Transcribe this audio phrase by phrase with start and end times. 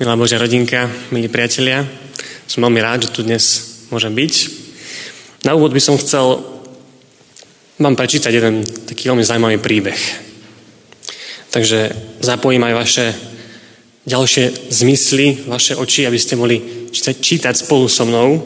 [0.00, 1.84] Milá Božia rodinka, milí priatelia,
[2.48, 3.44] som veľmi rád, že tu dnes
[3.92, 4.34] môžem byť.
[5.44, 6.40] Na úvod by som chcel
[7.76, 10.00] vám prečítať jeden taký veľmi zaujímavý príbeh.
[11.52, 11.92] Takže
[12.24, 13.06] zapojím aj vaše
[14.08, 18.40] ďalšie zmysly, vaše oči, aby ste mohli čítať, čítať spolu so mnou.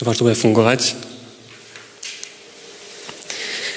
[0.00, 0.80] Dúfam, to bude fungovať.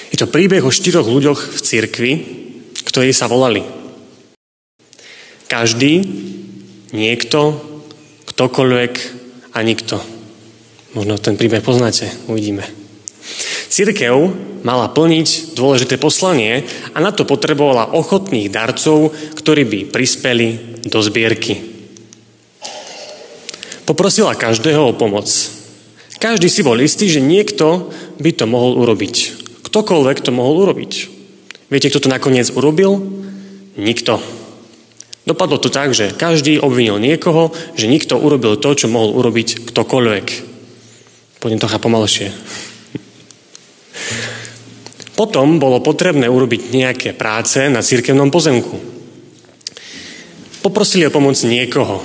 [0.08, 2.12] Je to príbeh o štyroch ľuďoch v cirkvi,
[2.88, 3.60] ktorí sa volali.
[5.44, 6.24] Každý
[6.94, 7.58] niekto,
[8.30, 8.92] ktokoľvek
[9.52, 9.98] a nikto.
[10.94, 12.62] Možno ten príbeh poznáte, uvidíme.
[13.66, 14.14] Církev
[14.62, 16.62] mala plniť dôležité poslanie
[16.94, 21.58] a na to potrebovala ochotných darcov, ktorí by prispeli do zbierky.
[23.84, 25.26] Poprosila každého o pomoc.
[26.22, 29.44] Každý si bol istý, že niekto by to mohol urobiť.
[29.66, 30.92] Ktokoľvek to mohol urobiť.
[31.68, 33.02] Viete, kto to nakoniec urobil?
[33.74, 34.22] Nikto.
[35.24, 37.48] Dopadlo to tak, že každý obvinil niekoho,
[37.80, 40.26] že nikto urobil to, čo mohol urobiť ktokoľvek.
[41.40, 42.28] Poďme trocha pomalšie.
[45.16, 48.76] Potom bolo potrebné urobiť nejaké práce na cirkevnom pozemku.
[50.60, 52.04] Poprosili o pomoc niekoho.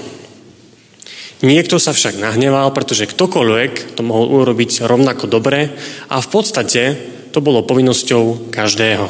[1.39, 5.71] Niekto sa však nahneval, pretože ktokoľvek to mohol urobiť rovnako dobre
[6.11, 6.83] a v podstate
[7.31, 9.07] to bolo povinnosťou každého.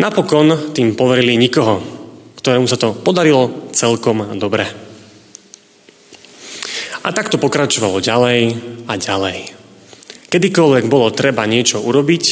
[0.00, 1.99] Napokon tým poverili nikoho,
[2.40, 4.64] ktorému sa to podarilo celkom dobre.
[7.04, 8.40] A tak to pokračovalo ďalej
[8.88, 9.38] a ďalej.
[10.32, 12.24] Kedykoľvek bolo treba niečo urobiť,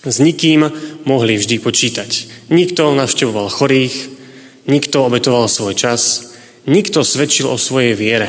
[0.00, 0.64] s nikým
[1.04, 2.10] mohli vždy počítať.
[2.48, 3.96] Nikto navštevoval chorých,
[4.64, 6.32] nikto obetoval svoj čas,
[6.64, 8.28] nikto svedčil o svojej viere,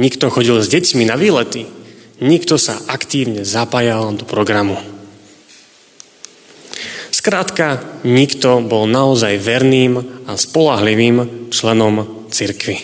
[0.00, 1.68] nikto chodil s deťmi na výlety,
[2.24, 4.95] nikto sa aktívne zapájal do programu.
[7.16, 12.76] Skrátka, nikto bol naozaj verným a spolahlivým členom cirkvy.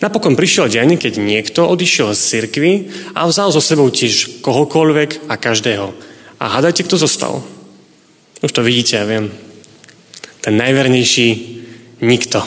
[0.00, 2.72] Napokon prišiel deň, keď niekto odišiel z cirkvy
[3.12, 5.92] a vzal so sebou tiež kohokoľvek a každého.
[6.40, 7.44] A hádajte, kto zostal?
[8.40, 9.28] Už to vidíte, ja viem.
[10.40, 11.28] Ten najvernejší
[12.00, 12.40] nikto.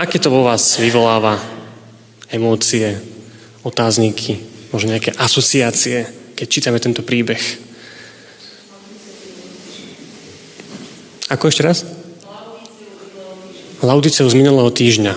[0.00, 1.36] Aké to vo vás vyvoláva
[2.32, 3.09] emócie,
[3.62, 4.40] otázniky,
[4.72, 6.06] možno nejaké asociácie,
[6.36, 7.40] keď čítame tento príbeh.
[11.30, 11.86] Ako ešte raz?
[13.80, 15.16] Laudiceu z minulého týždňa.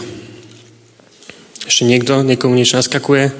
[1.67, 3.31] Ešte niekto, niekomu niečo naskakuje?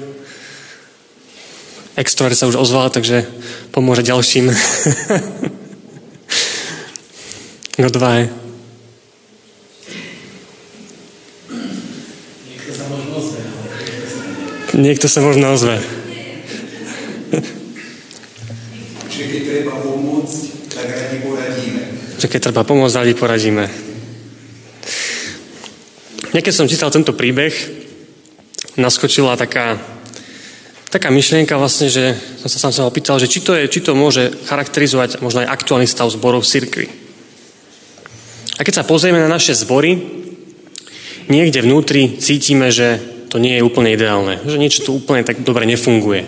[1.94, 3.22] Extrovert sa už ozval, takže
[3.70, 4.50] pomôže ďalším.
[7.78, 8.43] Kto dva je?
[14.74, 15.78] Niekto sa možno ozve.
[19.06, 21.82] Že keď treba pomôcť, tak radi poradíme.
[22.18, 23.64] Že keď treba pomôcť, radi poradíme.
[26.34, 27.54] Niekedy som čítal tento príbeh,
[28.74, 29.78] naskočila taká,
[30.90, 33.94] taká myšlienka vlastne, že som sa sám sa opýtal, že či to, je, či to
[33.94, 36.86] môže charakterizovať možno aj aktuálny stav zborov v cirkvi.
[38.58, 40.02] A keď sa pozrieme na naše zbory,
[41.30, 44.38] niekde vnútri cítime, že to nie je úplne ideálne.
[44.46, 46.22] Že niečo tu úplne tak dobre nefunguje.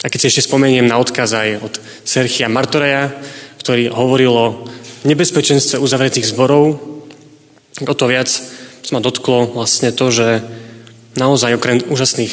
[0.00, 3.12] A keď si ešte spomeniem na odkaz aj od Serchia Martoreja,
[3.60, 4.64] ktorý hovoril o
[5.04, 6.80] nebezpečenstve uzavretých zborov,
[7.76, 10.40] o to viac sa ma dotklo vlastne to, že
[11.20, 12.32] naozaj okrem úžasných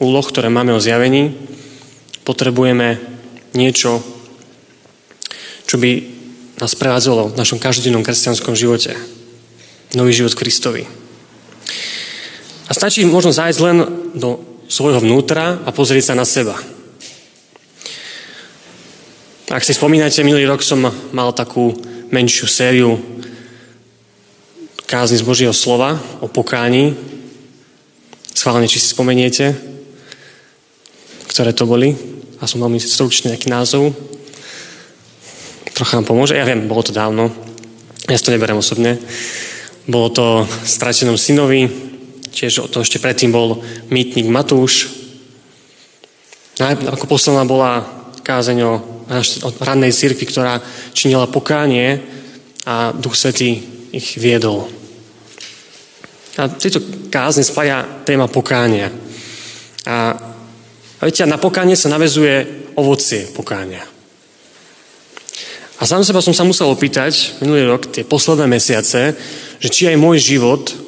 [0.00, 1.36] úloh, ktoré máme o zjavení,
[2.24, 2.96] potrebujeme
[3.52, 4.00] niečo,
[5.68, 5.90] čo by
[6.56, 8.96] nás prevádzalo v našom každodennom kresťanskom živote.
[9.92, 11.05] Nový život Kristovi.
[12.66, 13.76] A stačí možno zájsť len
[14.18, 16.58] do svojho vnútra a pozrieť sa na seba.
[19.46, 20.82] Ak si spomínate, minulý rok som
[21.14, 21.70] mal takú
[22.10, 22.98] menšiu sériu
[24.86, 26.94] kázni z Božieho slova o pokání.
[28.34, 29.54] Schválne, či si spomeniete,
[31.30, 31.94] ktoré to boli.
[32.42, 33.94] A som veľmi stručný nejaký názov.
[35.74, 36.34] Trocha vám pomôže.
[36.34, 37.30] Ja viem, bolo to dávno.
[38.10, 38.98] Ja si to neberiem osobne.
[39.86, 40.26] Bolo to
[40.66, 41.70] stratenom synovi,
[42.36, 44.92] Tiež to ešte predtým bol mýtnik Matúš.
[46.60, 47.80] Ako posledná bola
[48.20, 48.72] kázeň o,
[49.64, 50.60] rannej cirkvi, ktorá
[50.92, 51.96] činila pokánie
[52.68, 53.56] a Duch Svetý
[53.88, 54.68] ich viedol.
[56.36, 58.92] A tieto kázne spája téma pokánia.
[59.88, 60.12] A,
[61.00, 63.80] a viete, na pokánie sa navezuje ovocie pokánia.
[65.80, 69.16] A sám seba som sa musel opýtať minulý rok, tie posledné mesiace,
[69.56, 70.84] že či aj môj život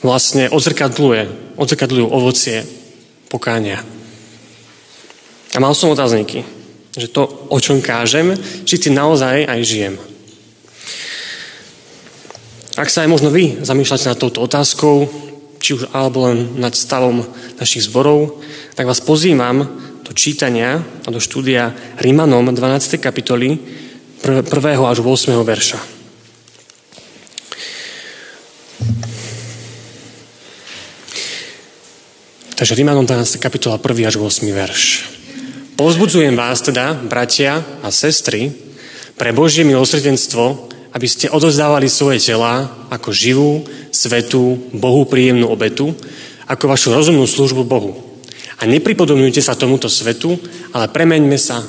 [0.00, 2.64] vlastne odzrkadluje, odzrkadľujú ovocie
[3.28, 3.80] pokánia.
[5.54, 6.46] A mal som otázniky.
[6.90, 7.22] Že to,
[7.54, 8.34] o čom kážem,
[8.66, 9.94] či tým naozaj aj žijem.
[12.74, 15.06] Ak sa aj možno vy zamýšľate nad touto otázkou,
[15.62, 17.22] či už alebo len nad stavom
[17.60, 18.42] našich zborov,
[18.74, 19.68] tak vás pozývam
[20.02, 21.70] do čítania a do štúdia
[22.00, 22.98] Rímanom 12.
[22.98, 23.60] kapitoly
[24.24, 24.50] 1.
[24.50, 25.30] až 8.
[25.46, 25.99] verša.
[32.60, 33.40] Takže Rímanom 12.
[33.40, 34.04] kapitola 1.
[34.04, 34.44] až 8.
[34.52, 35.08] verš.
[35.80, 38.52] Povzbudzujem vás teda, bratia a sestry,
[39.16, 45.96] pre Božie milosrdenstvo, aby ste odozdávali svoje tela ako živú, svetú, Bohu príjemnú obetu,
[46.52, 47.96] ako vašu rozumnú službu Bohu.
[48.60, 50.36] A nepripodobňujte sa tomuto svetu,
[50.76, 51.64] ale premeňme sa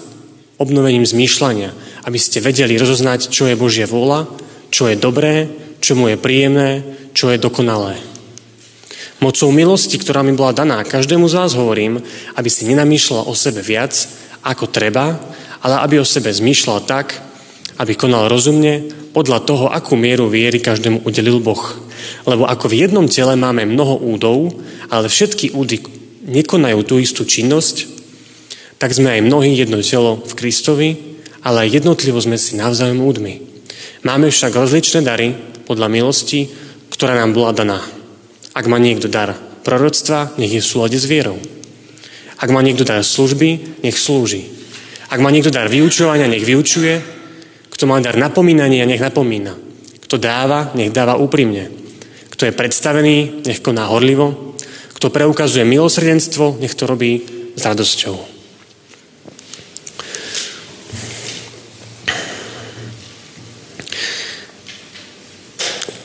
[0.60, 1.72] obnovením zmýšľania,
[2.04, 4.28] aby ste vedeli rozoznať, čo je Božia vôľa,
[4.68, 5.48] čo je dobré,
[5.80, 6.84] čo mu je príjemné,
[7.16, 8.11] čo je dokonalé.
[9.22, 12.02] Mocou milosti, ktorá mi bola daná, každému z vás hovorím,
[12.34, 13.94] aby si nenamýšľal o sebe viac,
[14.42, 15.14] ako treba,
[15.62, 17.22] ale aby o sebe zmýšľal tak,
[17.78, 21.62] aby konal rozumne, podľa toho, akú mieru viery každému udelil Boh.
[22.26, 24.58] Lebo ako v jednom tele máme mnoho údov,
[24.90, 25.84] ale všetky údy
[26.26, 28.02] nekonajú tú istú činnosť,
[28.82, 30.90] tak sme aj mnohí jedno telo v Kristovi,
[31.46, 33.38] ale aj jednotlivo sme si navzájom údmi.
[34.02, 35.38] Máme však rozličné dary
[35.70, 36.50] podľa milosti,
[36.90, 38.01] ktorá nám bola daná.
[38.52, 41.40] Ak má niekto dar proroctva, nech je v súlade s vierou.
[42.42, 44.50] Ak má niekto dar služby, nech slúži.
[45.12, 47.00] Ak má niekto dar vyučovania, nech vyučuje.
[47.70, 49.54] Kto má dar napomínania, nech napomína.
[50.02, 51.70] Kto dáva, nech dáva úprimne.
[52.34, 54.58] Kto je predstavený, nech koná horlivo.
[54.98, 57.22] Kto preukazuje milosrdenstvo, nech to robí
[57.54, 58.31] s radosťou.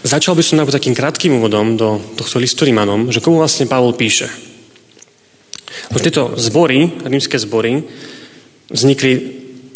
[0.06, 3.90] Začal by som najprv takým krátkým úvodom do tohto listu Rímanom, že komu vlastne Pavol
[3.98, 4.30] píše.
[5.90, 7.82] No tieto zbory, rímske zbory,
[8.70, 9.12] vznikli,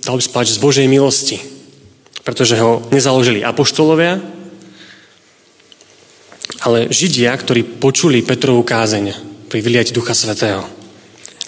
[0.07, 1.43] dalo by sa z Božej milosti,
[2.23, 4.23] pretože ho nezaložili apoštolovia,
[6.63, 9.11] ale Židia, ktorí počuli Petrovú kázeň
[9.51, 10.63] pri vyliati Ducha Svetého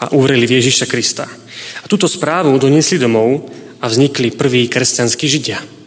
[0.02, 1.31] a uvreli v Ježiša Krista.
[1.82, 3.46] A túto správu doniesli domov
[3.79, 5.81] a vznikli prví kresťanskí Židia.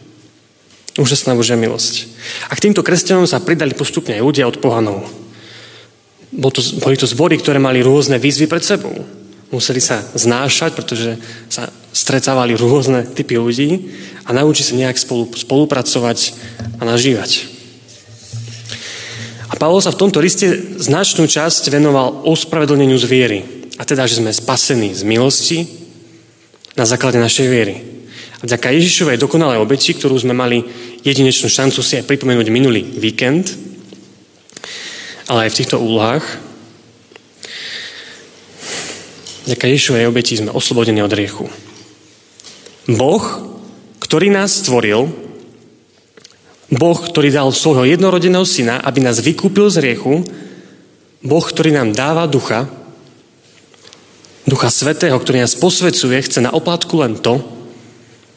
[0.96, 2.08] Úžasná Božia milosť.
[2.48, 5.04] A k týmto kresťanom sa pridali postupne aj ľudia od pohanov.
[6.32, 8.92] Boli to zbory, ktoré mali rôzne výzvy pred sebou.
[9.52, 11.20] Museli sa znášať, pretože
[11.52, 13.94] sa stretávali rôzne typy ľudí
[14.26, 16.18] a naučili sa nejak spolu, spolupracovať
[16.80, 17.54] a nažívať.
[19.46, 20.50] A Pavol sa v tomto liste
[20.82, 23.38] značnú časť venoval ospravedlneniu z viery.
[23.78, 25.68] A teda, že sme spasení z milosti
[26.74, 27.95] na základe našej viery.
[28.46, 30.62] Vďaka Ježišovej dokonalej obeti, ktorú sme mali
[31.02, 33.50] jedinečnú šancu si aj pripomenúť minulý víkend,
[35.26, 36.22] ale aj v týchto úlohách,
[39.50, 41.50] vďaka Ježišovej obeti sme oslobodení od riechu.
[42.86, 43.26] Boh,
[43.98, 45.10] ktorý nás stvoril,
[46.70, 50.22] Boh, ktorý dal svojho jednorodeného syna, aby nás vykúpil z riechu,
[51.18, 52.70] Boh, ktorý nám dáva ducha,
[54.46, 57.55] ducha svetého, ktorý nás posvecuje, chce na oplátku len to,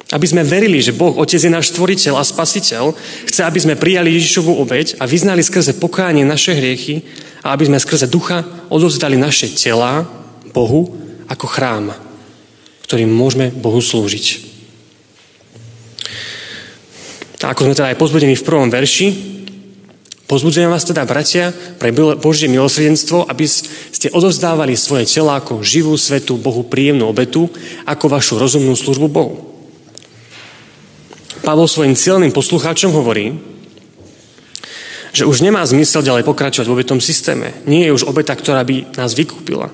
[0.09, 2.97] aby sme verili, že Boh, Otec je náš stvoriteľ a spasiteľ,
[3.29, 7.05] chce, aby sme prijali Ježišovú obeď a vyznali skrze pokánie naše hriechy
[7.45, 8.41] a aby sme skrze ducha
[8.73, 10.09] odovzdali naše tela
[10.49, 10.97] Bohu
[11.29, 11.93] ako chrám,
[12.89, 14.49] ktorým môžeme Bohu slúžiť.
[17.39, 19.37] A ako sme teda aj pozbudení v prvom verši,
[20.29, 21.49] Pozbudzujem vás teda, bratia,
[21.81, 21.89] pre
[22.21, 27.49] Božie milosrdenstvo, aby ste odovzdávali svoje tela ako živú, svetú, Bohu príjemnú obetu,
[27.81, 29.48] ako vašu rozumnú službu Bohu.
[31.41, 33.37] Pavol svojim cieľným poslucháčom hovorí,
[35.09, 37.51] že už nemá zmysel ďalej pokračovať v obetom systéme.
[37.65, 39.73] Nie je už obeta, ktorá by nás vykúpila.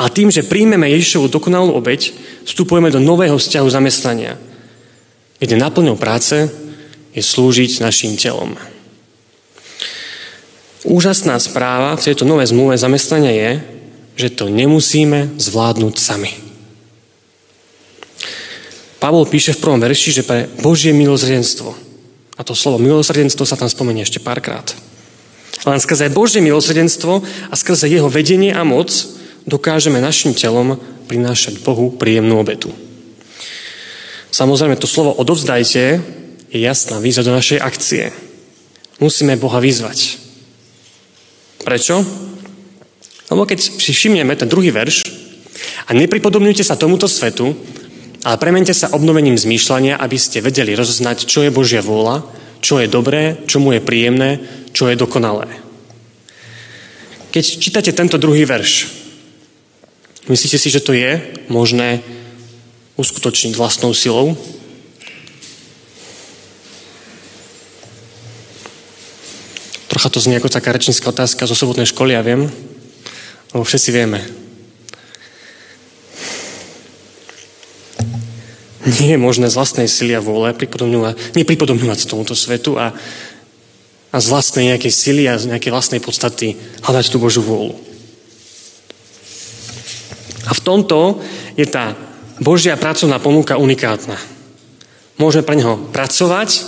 [0.00, 2.16] A tým, že príjmeme Ježišovu dokonalú obeť,
[2.48, 4.40] vstupujeme do nového vzťahu zamestnania,
[5.36, 6.48] kde naplňou práce
[7.12, 8.56] je slúžiť našim telom.
[10.82, 13.50] Úžasná správa v tejto novej zmluve zamestnania je,
[14.16, 16.51] že to nemusíme zvládnuť sami.
[19.02, 21.74] Pavol píše v prvom verši, že pre Božie milosrdenstvo,
[22.38, 24.62] a to slovo milosrdenstvo sa tam spomenie ešte párkrát,
[25.66, 27.18] len skrze Božie milosrdenstvo
[27.50, 28.94] a skrze jeho vedenie a moc
[29.42, 30.78] dokážeme našim telom
[31.10, 32.70] prinášať Bohu príjemnú obetu.
[34.30, 35.98] Samozrejme, to slovo odovzdajte
[36.54, 38.14] je jasná výzva do našej akcie.
[39.02, 40.14] Musíme Boha vyzvať.
[41.66, 42.06] Prečo?
[43.34, 45.10] Lebo keď si všimneme ten druhý verš
[45.84, 47.50] a nepripodobňujte sa tomuto svetu,
[48.22, 52.22] ale premente sa obnovením zmýšľania, aby ste vedeli rozoznať, čo je Božia vôľa,
[52.62, 54.38] čo je dobré, čo mu je príjemné,
[54.70, 55.50] čo je dokonalé.
[57.34, 58.86] Keď čítate tento druhý verš,
[60.30, 61.18] myslíte si, že to je
[61.50, 61.98] možné
[62.94, 64.38] uskutočniť vlastnou silou.
[69.90, 72.46] Trocha to znie ako taká rečnícka otázka zo sobotnej školy, ja viem,
[73.50, 74.41] lebo všetci vieme.
[78.82, 82.90] Nie je možné z vlastnej sily a vôle pripodobňovať, nepripodobňovať tomuto svetu a,
[84.10, 87.78] a z vlastnej nejakej sily a z nejakej vlastnej podstaty hľadať tú Božú vôľu.
[90.50, 91.22] A v tomto
[91.54, 91.94] je tá
[92.42, 94.18] Božia pracovná ponuka unikátna.
[95.14, 96.66] Môžeme pre neho pracovať,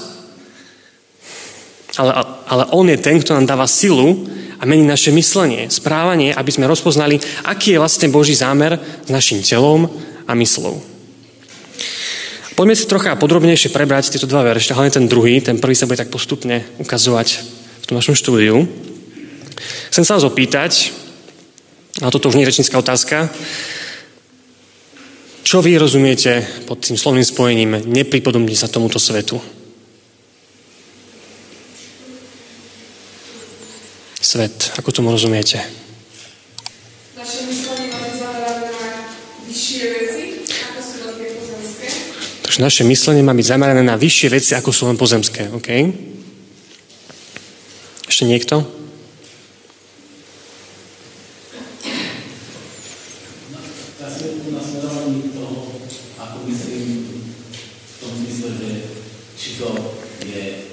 [1.99, 2.13] ale,
[2.47, 6.71] ale on je ten, kto nám dáva silu a mení naše myslenie, správanie, aby sme
[6.71, 9.91] rozpoznali, aký je vlastne Boží zámer s našim telom
[10.31, 10.94] a myslou.
[12.55, 15.99] Poďme si trocha podrobnejšie prebrať tieto dva verše, hlavne ten druhý, ten prvý sa bude
[15.99, 17.43] tak postupne ukazovať
[17.83, 18.71] v tom našom štúdiu.
[19.91, 20.95] Chcem sa vás opýtať,
[21.99, 23.27] a toto už nie je rečnická otázka,
[25.43, 29.43] čo vy rozumiete pod tým slovným spojením nepripodobní sa tomuto svetu?
[34.23, 35.84] Svet, ako tomu rozumiete?
[42.55, 45.51] Takže naše myslenie má byť zamerané na vyššie veci, ako sú len pozemské.
[45.51, 45.75] OK?
[48.07, 48.63] Ešte niekto?
[54.55, 55.83] nasmerovaní toho,
[56.15, 56.87] ako myslím
[57.67, 58.71] v tom zmysle, že
[59.35, 59.75] či to
[60.23, 60.71] je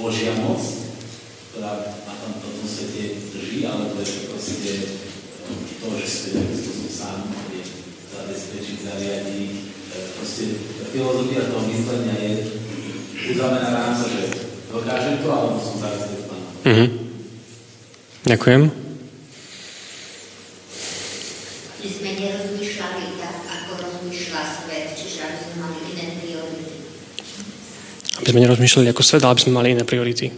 [0.00, 0.88] Božia moc,
[1.52, 4.72] ktorá na tom, tom svete drží, alebo je to proste
[5.84, 7.60] to, že svet Kristus sám vie
[8.08, 9.52] zabezpečiť, zariadiť.
[9.92, 10.56] Proste
[10.88, 12.32] filozofia toho myslenia je
[13.32, 14.20] uzamená na to, že
[14.68, 16.48] dokážem to, od Pána.
[16.68, 16.86] Mhm.
[18.22, 18.62] Ďakujem.
[21.82, 26.74] My sme nerozmýšľali tak, ako rozmýšľa svet, čiže aby sme mali iné priority.
[28.22, 30.30] Aby sme nerozmýšľali ako svet, ale aby sme mali iné priority.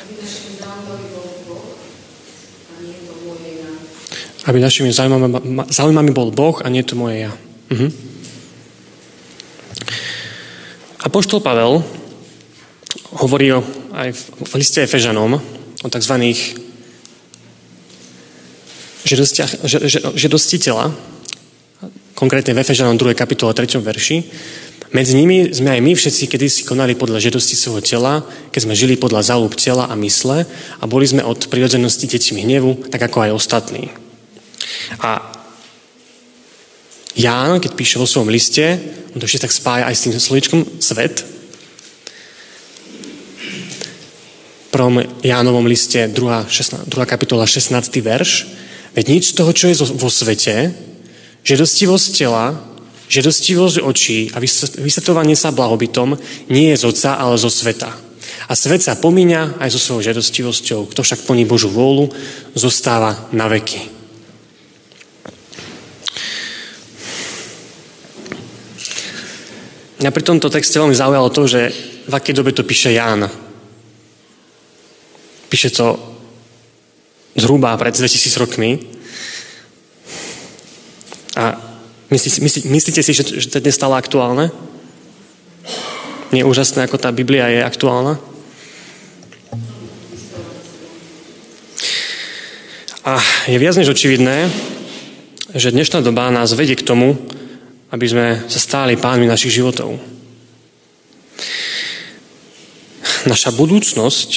[0.00, 1.68] Aby našimi záujmami bol Boh
[2.72, 3.70] a nie to moje ja.
[4.48, 5.26] Aby našimi záujmami,
[5.68, 7.32] záujmami bol Boh a nie to moje ja.
[7.68, 8.10] Mhm.
[11.10, 11.82] Apoštol Pavel
[13.18, 13.66] hovorí o,
[13.98, 15.42] aj v, liste Efežanom
[15.82, 16.14] o tzv.
[20.14, 20.94] žiadosti tela,
[22.14, 23.18] konkrétne v Efežanom 2.
[23.18, 23.82] kapitole 3.
[23.82, 24.16] verši.
[24.94, 28.22] Medzi nimi sme aj my všetci kedysi konali podľa žiadosti svojho tela,
[28.54, 30.46] keď sme žili podľa záľub tela a mysle
[30.78, 33.90] a boli sme od prirodzenosti deťmi hnevu, tak ako aj ostatní.
[35.02, 35.29] A
[37.18, 38.78] Ján, keď píše vo svojom liste,
[39.14, 41.26] on to ešte tak spája aj s tým slovičkom svet.
[44.66, 46.14] V prvom Jánovom liste 2.
[46.46, 47.10] 16, 2.
[47.10, 47.74] kapitola 16.
[47.98, 48.46] verš.
[48.94, 50.70] Veď nič z toho, čo je vo svete,
[51.42, 52.54] žiadostivosť tela,
[53.10, 54.38] žiadostivosť očí a
[54.78, 56.14] vysvetovanie sa blahobytom
[56.46, 57.90] nie je z oca, ale zo sveta.
[58.46, 60.90] A svet sa pomíňa aj so svojou žiadostivosťou.
[60.90, 62.10] Kto však plní Božú vôľu,
[62.54, 63.99] zostáva na veky.
[70.00, 71.60] Mňa pri tomto texte veľmi zaujalo to, že
[72.08, 73.28] v akej dobe to píše Ján.
[75.52, 76.00] Píše to
[77.36, 78.80] zhruba pred 2000 rokmi.
[81.36, 81.52] A
[82.08, 84.48] myslí, myslí, myslíte si, že, že to je dnes stále aktuálne?
[86.32, 88.16] Nie je úžasné, ako tá Biblia je aktuálna?
[93.04, 94.48] A je viac než očividné,
[95.52, 97.20] že dnešná doba nás vedie k tomu,
[97.90, 99.98] aby sme sa stáli pánmi našich životov.
[103.26, 104.30] Naša budúcnosť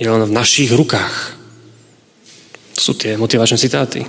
[0.00, 1.38] je len v našich rukách.
[2.74, 4.02] To sú tie motivačné citáty.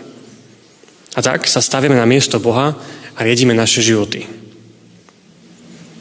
[1.15, 2.73] A tak sa staviame na miesto Boha
[3.15, 4.25] a riedime naše životy.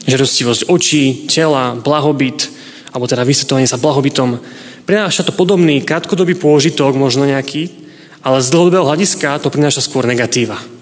[0.08, 2.48] Žerostivosť očí, tela, blahobyt,
[2.94, 4.40] alebo teda vysvetovanie sa blahobytom,
[4.88, 7.70] prináša to podobný krátkodobý pôžitok, možno nejaký,
[8.24, 10.73] ale z dlhodobého hľadiska to prináša skôr negatíva.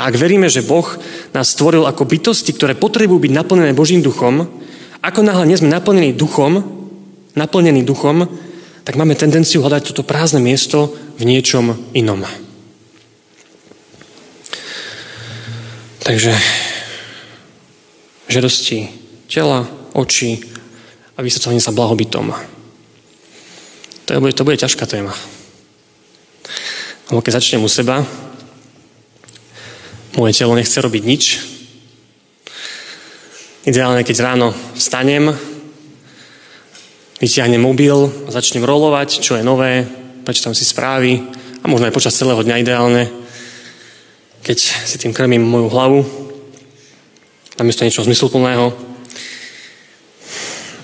[0.00, 0.96] A ak veríme, že Boh
[1.36, 4.48] nás stvoril ako bytosti, ktoré potrebujú byť naplnené Božím duchom,
[5.04, 6.64] ako náhle nie sme naplnení duchom,
[7.36, 8.24] naplnení duchom,
[8.80, 12.24] tak máme tendenciu hľadať toto prázdne miesto v niečom inom.
[16.00, 16.32] Takže
[18.24, 18.88] žedosti
[19.28, 20.40] tela, očí
[21.12, 22.32] a vysvetlenie sa blahobytom.
[24.08, 25.12] To bude, to bude ťažká téma.
[27.12, 28.00] Lebo keď začnem u seba,
[30.16, 31.24] moje telo nechce robiť nič.
[33.68, 35.30] Ideálne, keď ráno vstanem,
[37.20, 39.84] vyťahnem mobil, začnem rolovať, čo je nové,
[40.24, 41.20] prečítam si správy
[41.60, 43.04] a možno aj počas celého dňa ideálne.
[44.40, 46.00] keď si tým krmím moju hlavu,
[47.60, 48.72] namiesto niečoho zmysluplného.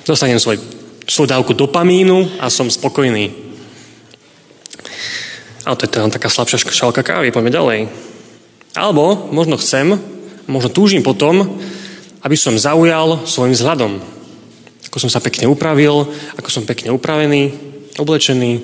[0.04, 0.61] Dostanem svoj,
[1.09, 3.33] svoju dávku dopamínu a som spokojný.
[5.64, 7.80] Ale to je teda taká slabšia šálka kávy, poďme ďalej.
[8.76, 9.97] Alebo možno chcem,
[10.45, 11.56] možno túžim potom,
[12.21, 14.04] aby som zaujal svojim vzhľadom.
[14.92, 16.04] Ako som sa pekne upravil,
[16.37, 17.56] ako som pekne upravený,
[17.97, 18.61] oblečený.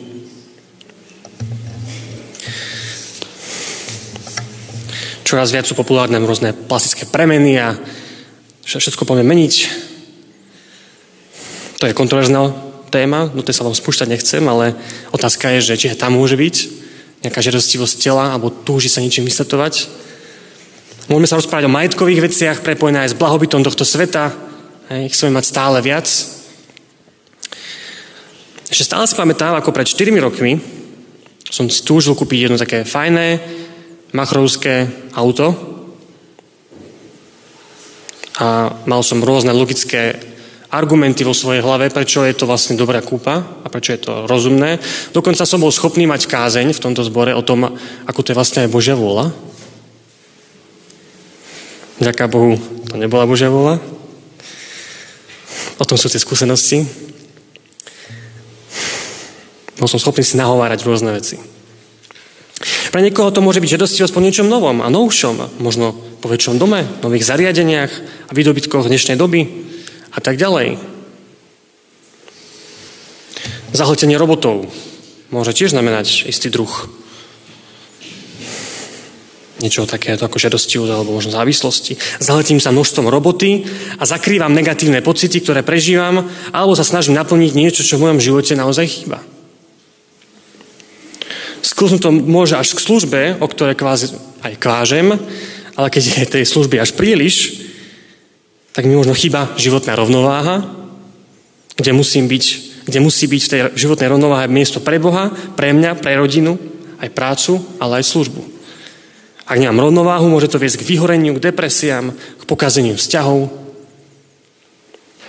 [5.25, 7.73] Čoraz viac sú populárne rôzne plastické premeny a
[8.69, 9.54] všetko poďme meniť.
[11.81, 12.52] To je kontroverzná
[12.92, 14.76] téma, do tej sa vám spúšťať nechcem, ale
[15.09, 16.85] otázka je, že či tam môže byť
[17.22, 19.88] nejaká žiadostivosť tela alebo túži sa ničím vysvetovať.
[21.10, 24.34] Môžeme sa rozprávať o majetkových veciach prepojené aj s blahobytom tohto sveta.
[24.90, 26.06] Hej, chceme mať stále viac.
[28.70, 30.58] Ešte stále si pamätám, ako pred 4 rokmi
[31.52, 33.38] som si túžil kúpiť jedno také fajné,
[34.16, 35.72] machrovské auto,
[38.40, 40.16] a mal som rôzne logické
[40.72, 44.80] argumenty vo svojej hlave, prečo je to vlastne dobrá kúpa a prečo je to rozumné.
[45.12, 47.76] Dokonca som bol schopný mať kázeň v tomto zbore o tom,
[48.08, 49.36] ako to je vlastne aj Božia vôľa.
[52.00, 52.56] Ďaká Bohu,
[52.88, 53.84] to nebola Božia vôľa.
[55.76, 56.88] O tom sú tie skúsenosti.
[59.76, 61.36] Bol som schopný si nahovárať rôzne veci.
[62.88, 65.92] Pre niekoho to môže byť žiadostivosť po niečom novom a novšom, možno
[66.24, 67.92] po väčšom dome, nových zariadeniach
[68.28, 69.71] a výdobytkoch dnešnej doby
[70.12, 70.76] a tak ďalej.
[73.73, 74.69] Zahltenie robotov
[75.33, 77.02] môže tiež znamenať istý druh
[79.62, 81.95] niečo takéto ako žiadostivosť alebo možno závislosti.
[82.19, 83.62] Zahltím sa množstvom roboty
[83.97, 88.59] a zakrývam negatívne pocity, ktoré prežívam, alebo sa snažím naplniť niečo, čo v mojom živote
[88.59, 89.23] naozaj chýba.
[91.62, 94.11] Skúsnu to môže až k službe, o ktorej kvázi,
[94.42, 95.14] aj kvážem,
[95.78, 97.62] ale keď je tej služby až príliš,
[98.72, 100.64] tak mi možno chýba životná rovnováha,
[101.76, 102.44] kde, musím byť,
[102.88, 106.56] kde musí byť v tej životnej rovnováhe miesto pre Boha, pre mňa, pre rodinu,
[107.00, 108.42] aj prácu, ale aj službu.
[109.44, 113.52] Ak nemám rovnováhu, môže to viesť k vyhoreniu, k depresiám, k pokazeniu vzťahov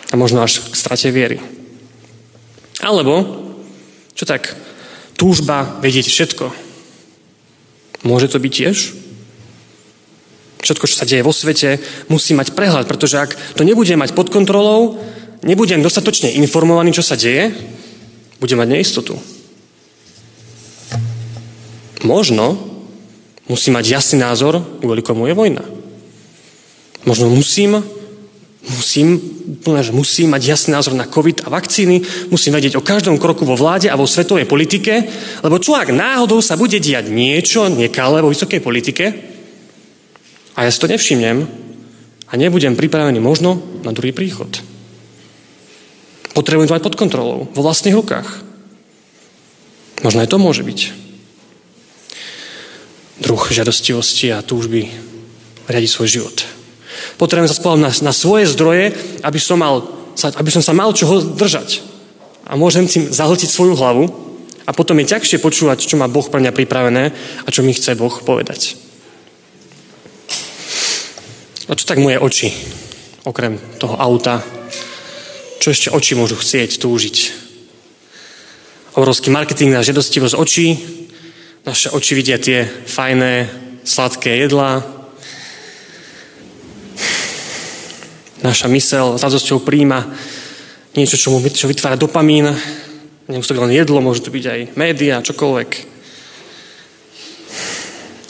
[0.07, 1.41] a možno až k strate viery.
[2.79, 3.25] Alebo,
[4.13, 4.53] čo tak,
[5.17, 6.45] túžba vedieť všetko.
[8.05, 9.02] Môže to byť tiež?
[10.63, 11.75] Všetko, čo sa deje vo svete,
[12.07, 14.95] musí mať prehľad, pretože ak to nebudem mať pod kontrolou,
[15.43, 17.51] nebudem dostatočne informovaný, čo sa deje,
[18.39, 19.19] budem mať neistotu.
[22.07, 22.55] Možno
[23.51, 25.63] musí mať jasný názor, kvôli komu je vojna.
[27.03, 27.83] Možno musím
[28.63, 29.19] Musím,
[29.59, 31.99] že musím mať jasný názor na COVID a vakcíny,
[32.31, 35.03] musím vedieť o každom kroku vo vláde a vo svetovej politike,
[35.43, 39.32] lebo čo ak náhodou sa bude diať niečo nekalé vo vysokej politike
[40.53, 41.45] a ja si to nevšimnem
[42.29, 44.49] a nebudem pripravený možno na druhý príchod.
[46.33, 48.41] Potrebujem to mať pod kontrolou, vo vlastných rukách.
[50.01, 50.79] Možno aj to môže byť.
[53.21, 54.89] Druh žiadostivosti a túžby
[55.69, 56.37] riadiť svoj život.
[57.21, 59.85] Potrebujem sa spolahnuť na, na svoje zdroje, aby som, mal,
[60.17, 61.85] aby som sa mal čoho držať.
[62.49, 64.09] A môžem tým zahltiť svoju hlavu
[64.65, 67.03] a potom je ťažšie počúvať, čo má Boh pre mňa pripravené
[67.45, 68.82] a čo mi chce Boh povedať.
[71.63, 72.51] A čo tak moje oči,
[73.23, 74.43] okrem toho auta,
[75.63, 77.17] čo ešte oči môžu chcieť, túžiť?
[78.99, 80.75] Obrovský marketing na žiadostivosť očí.
[81.63, 83.47] Naše oči vidia tie fajné,
[83.87, 84.83] sladké jedlá,
[88.43, 90.03] naša mysel s radosťou príjma
[90.99, 92.51] niečo, čo, mu, čo vytvára dopamín.
[93.31, 95.92] Nemusí to byť len jedlo, môže to byť aj média, čokoľvek.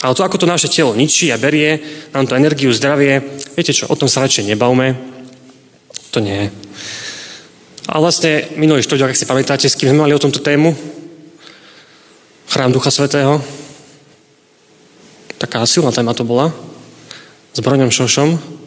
[0.04, 1.80] Ale to, ako to naše telo ničí a berie,
[2.12, 3.24] nám to energiu, zdravie,
[3.56, 4.92] viete čo, o tom sa radšej nebavme.
[6.12, 6.52] To nie.
[7.88, 10.76] A vlastne minulý štvrtok, ak si pamätáte, s kým sme mali o tomto tému,
[12.52, 13.40] chrám Ducha Svetého,
[15.40, 16.52] taká silná téma to bola,
[17.56, 18.60] s Broňom Šošom,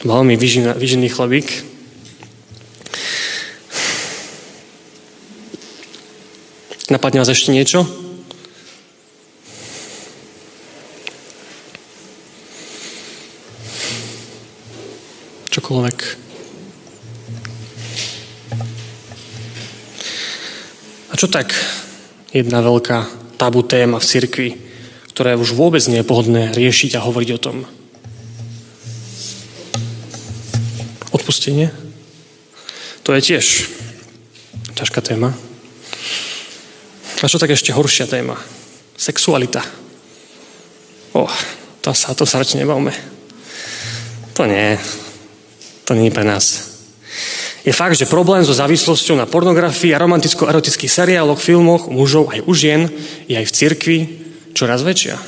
[0.00, 0.32] Veľmi
[0.80, 1.60] vyžený chlebík.
[6.88, 8.09] Napadne vás ešte niečo?
[15.70, 16.00] Čokoľvek.
[21.06, 21.54] A čo tak
[22.34, 23.06] jedna veľká
[23.38, 24.50] tabu téma v cirkvi,
[25.14, 27.56] ktorá už vôbec nie je pohodné riešiť a hovoriť o tom?
[31.14, 31.70] odpustenie.
[33.06, 33.70] To je tiež
[34.74, 35.30] ťažká téma.
[37.22, 38.34] A čo tak ešte horšia téma?
[38.98, 39.62] Sexualita.
[41.14, 41.30] Oh.
[41.86, 42.90] To sa, to sa radšej nebavme.
[44.34, 44.74] To nie.
[45.90, 46.70] To je pre nás.
[47.66, 52.46] Je fakt, že problém so závislosťou na pornografii a romanticko-erotických seriáloch, filmoch, u mužov aj
[52.46, 52.86] u žien
[53.26, 53.98] je aj v cirkvi
[54.54, 55.18] čoraz väčšia.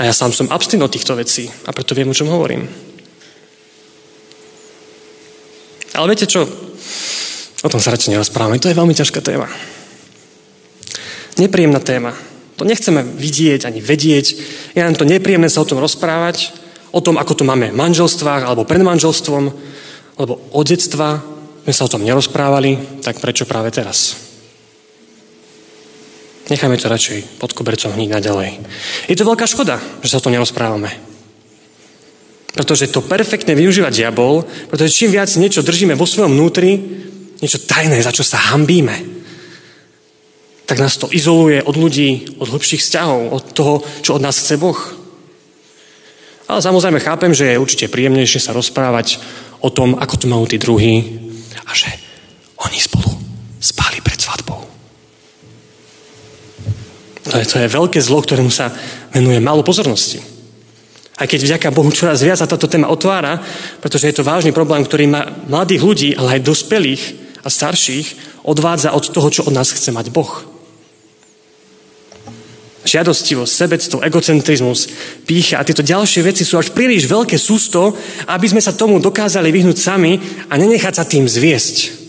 [0.00, 2.64] A ja sám som abstint od týchto vecí a preto viem, o čom hovorím.
[5.92, 6.48] Ale viete čo?
[7.60, 8.56] O tom sa radšej nerozprávame.
[8.64, 9.46] To je veľmi ťažká téma.
[11.36, 12.16] Nepríjemná téma.
[12.56, 14.26] To nechceme vidieť ani vedieť.
[14.72, 16.63] Je nám to nepríjemné sa o tom rozprávať,
[16.94, 19.44] o tom, ako to máme v manželstvách alebo pred manželstvom,
[20.14, 21.18] lebo od detstva
[21.66, 24.14] sme sa o tom nerozprávali, tak prečo práve teraz?
[26.44, 28.50] Necháme to radšej pod kobercom hniť naďalej.
[29.08, 30.92] Je to veľká škoda, že sa o tom nerozprávame.
[32.52, 36.78] Pretože to perfektne využíva diabol, pretože čím viac niečo držíme vo svojom vnútri,
[37.40, 39.14] niečo tajné, za čo sa hambíme,
[40.64, 44.56] tak nás to izoluje od ľudí, od hlbších vzťahov, od toho, čo od nás chce
[44.56, 45.03] Boh.
[46.44, 49.16] Ale samozrejme chápem, že je určite príjemnejšie sa rozprávať
[49.64, 51.24] o tom, ako to majú tí druhí
[51.64, 51.88] a že
[52.60, 53.08] oni spolu
[53.56, 54.60] spali pred svadbou.
[57.24, 58.68] To je, to je veľké zlo, ktorému sa
[59.16, 60.20] venuje málo pozornosti.
[61.16, 63.40] Aj keď vďaka Bohu čoraz viac sa táto téma otvára,
[63.80, 67.02] pretože je to vážny problém, ktorý má mladých ľudí, ale aj dospelých
[67.40, 70.53] a starších odvádza od toho, čo od nás chce mať Boh.
[72.84, 74.92] Žiadostivosť, sebectvo, egocentrizmus,
[75.24, 77.96] pícha a tieto ďalšie veci sú až príliš veľké sústo,
[78.28, 80.20] aby sme sa tomu dokázali vyhnúť sami
[80.52, 82.04] a nenechať sa tým zviesť.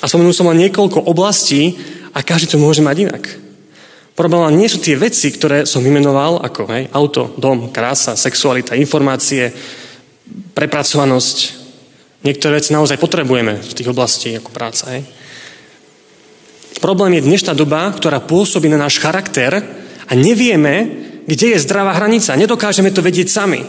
[0.00, 1.76] A spomenul som len niekoľko oblastí
[2.14, 3.24] a každý to môže mať inak.
[4.16, 9.48] Problém nie sú tie veci, ktoré som vymenoval, ako hej, auto, dom, krása, sexualita, informácie,
[10.52, 11.36] prepracovanosť.
[12.20, 14.92] Niektoré veci naozaj potrebujeme v tých oblasti ako práca.
[14.92, 15.19] Hej.
[16.80, 19.52] Problém je dnešná doba, ktorá pôsobí na náš charakter
[20.08, 20.88] a nevieme,
[21.28, 22.34] kde je zdravá hranica.
[22.34, 23.60] Nedokážeme to vedieť sami.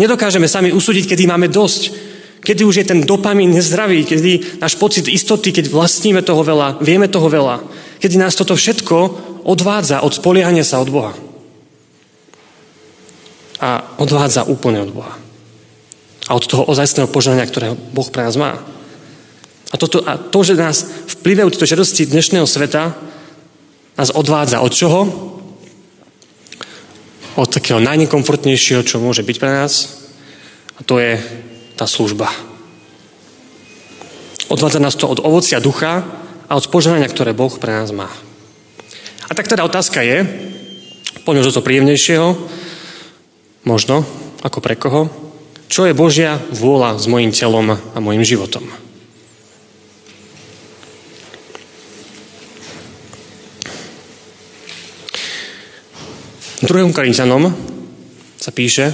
[0.00, 5.10] Nedokážeme sami usúdiť, kedy máme dosť kedy už je ten dopamín nezdravý, kedy náš pocit
[5.10, 7.58] istoty, keď vlastníme toho veľa, vieme toho veľa,
[7.98, 8.96] kedy nás toto všetko
[9.42, 11.12] odvádza od spoliehania sa od Boha.
[13.58, 15.18] A odvádza úplne od Boha.
[16.30, 18.62] A od toho ozajstného požania, ktoré Boh pre nás má.
[19.76, 20.88] A, toto, a to, že nás
[21.20, 22.96] vplyvajú tieto žiadosti dnešného sveta,
[24.00, 25.00] nás odvádza od čoho?
[27.36, 30.00] Od takého najnekomfortnejšieho, čo môže byť pre nás.
[30.76, 31.20] A to je
[31.76, 32.32] tá služba.
[34.48, 36.08] Odvádza nás to od ovocia ducha
[36.48, 38.08] a od požehnania, ktoré Boh pre nás má.
[39.28, 40.24] A tak teda otázka je,
[41.28, 42.32] poďme zo to príjemnejšieho,
[43.68, 44.08] možno,
[44.40, 45.12] ako pre koho,
[45.68, 48.85] čo je Božia vôľa s mojim telom a mojim životom.
[56.64, 56.96] 2.
[56.96, 57.52] Korintianom
[58.40, 58.88] sa píše,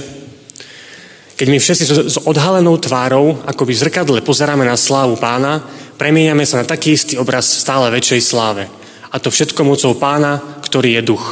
[1.39, 5.63] keď my všetci s odhalenou tvárou, ako by zrkadle pozeráme na slávu pána,
[5.95, 8.67] premieňame sa na taký istý obraz stále väčšej sláve.
[9.09, 11.25] A to všetko mocou pána, ktorý je duch.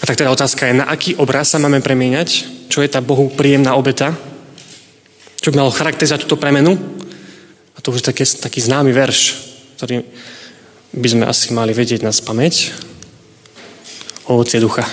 [0.00, 2.28] A tak teda otázka je, na aký obraz sa máme premieňať?
[2.70, 4.14] Čo je tá Bohu príjemná obeta?
[5.42, 6.78] Čo by malo charakterizovať túto premenu?
[7.74, 9.34] A to už je taký, taký známy verš,
[9.78, 10.06] ktorý
[10.96, 12.72] by sme asi mali vedieť na spameť.
[14.32, 14.88] Ovocie ducha.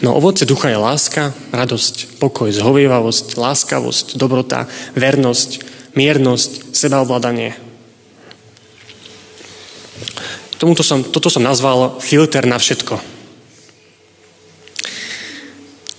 [0.00, 4.64] No ovoce ducha je láska, radosť, pokoj, zhovievavosť, láskavosť, dobrota,
[4.96, 5.60] vernosť,
[5.92, 7.52] miernosť, sebaovládanie.
[10.56, 12.96] Tomuto som, toto som nazval filter na všetko.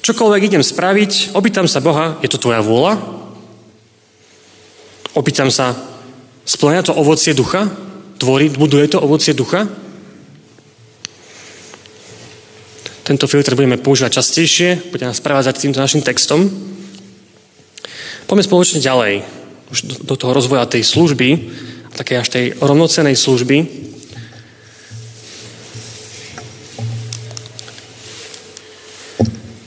[0.02, 3.11] Čokoľvek idem spraviť, opýtam sa Boha, je to tvoja vôľa?
[5.12, 5.76] Opýtam sa,
[6.48, 7.68] splňa to ovocie ducha?
[8.16, 9.68] Tvorí, buduje to ovocie ducha?
[13.04, 16.48] Tento filtr budeme používať častejšie, bude nás prevádzať týmto našim textom.
[18.24, 19.28] Poďme spoločne ďalej,
[19.68, 21.52] už do, toho rozvoja tej služby,
[21.92, 23.68] také až tej rovnocenej služby.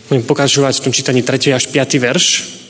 [0.08, 1.52] Budem pokračovať v tom čítaní 3.
[1.52, 2.00] až 5.
[2.00, 2.63] verš.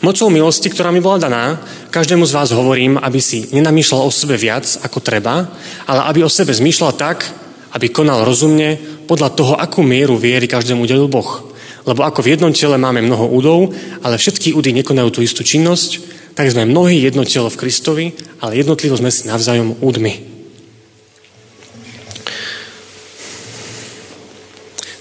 [0.00, 1.60] Mocou milosti, ktorá mi bola daná,
[1.92, 5.44] každému z vás hovorím, aby si nenamýšľal o sebe viac ako treba,
[5.84, 7.28] ale aby o sebe zmýšľal tak,
[7.76, 11.52] aby konal rozumne, podľa toho, akú mieru viery každému udelil Boh.
[11.84, 16.00] Lebo ako v jednom tele máme mnoho údov, ale všetky údy nekonajú tú istú činnosť,
[16.32, 18.06] tak sme mnohí jedno telo v Kristovi,
[18.40, 20.16] ale jednotlivo sme si navzájom údmi.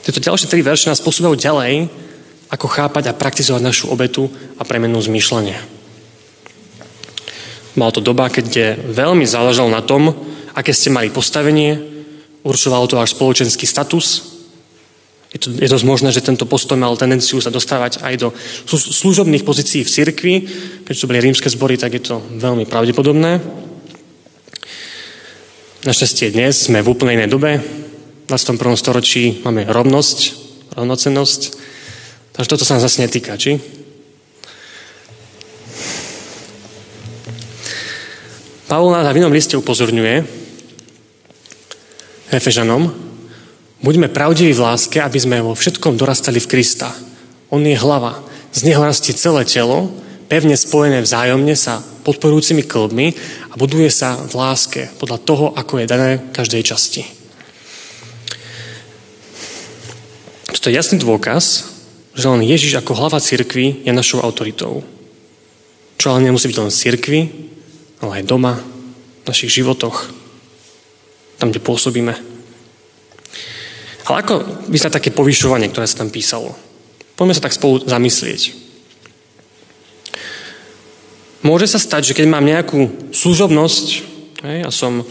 [0.03, 1.87] Tieto ďalšie tri verše nás posúvajú ďalej,
[2.49, 5.61] ako chápať a praktizovať našu obetu a premenu zmýšľania.
[7.77, 10.11] Mal to doba, keď veľmi záležalo na tom,
[10.57, 11.77] aké ste mali postavenie,
[12.43, 14.35] určovalo to váš spoločenský status.
[15.29, 18.33] Je to, je dosť možné, že tento postoj mal tendenciu sa dostávať aj do
[18.65, 20.35] služobných pozícií v cirkvi.
[20.89, 23.37] Keď to boli rímske zbory, tak je to veľmi pravdepodobné.
[25.85, 27.61] Našťastie dnes sme v úplnej inej dobe.
[27.61, 28.73] V 21.
[28.73, 30.17] storočí máme rovnosť,
[30.73, 31.68] rovnocennosť.
[32.33, 33.57] Takže toto sa nás zase netýka, či?
[38.69, 40.21] Pavol nás v inom liste upozorňuje
[42.29, 42.93] Efežanom,
[43.81, 46.93] buďme pravdiví v láske, aby sme vo všetkom dorastali v Krista.
[47.49, 48.21] On je hlava.
[48.53, 49.89] Z neho rastie celé telo,
[50.29, 53.17] pevne spojené vzájomne sa podporujúcimi klbmi
[53.49, 57.01] a buduje sa v láske podľa toho, ako je dané každej časti.
[60.59, 61.65] To je jasný dôkaz,
[62.19, 64.83] že len Ježiš ako hlava cirkvi je našou autoritou.
[65.95, 67.19] Čo ale nemusí byť len v cirkvi,
[68.03, 70.11] ale aj doma, v našich životoch,
[71.39, 72.13] tam, kde pôsobíme.
[74.11, 76.51] Ale ako vyzerá také povyšovanie, ktoré sa tam písalo?
[77.15, 78.55] Poďme sa tak spolu zamyslieť.
[81.39, 83.85] Môže sa stať, že keď mám nejakú služobnosť
[84.43, 85.07] hej, a, som,